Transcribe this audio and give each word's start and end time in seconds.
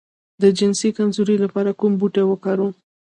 د 0.41 0.43
جنسي 0.57 0.89
کمزوری 0.97 1.35
لپاره 1.43 1.77
کوم 1.79 1.93
بوټی 1.99 2.23
وکاروم؟ 2.27 2.71